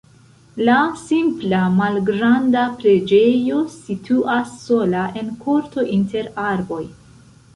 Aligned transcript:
La 0.67 0.75
simpla 0.99 1.59
malgranda 1.73 2.63
preĝejo 2.79 3.59
situas 3.73 4.55
sola 4.63 5.03
en 5.21 5.29
korto 5.45 5.85
inter 5.99 6.33
arboj. 6.53 6.83